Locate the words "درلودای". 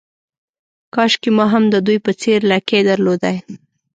2.89-3.37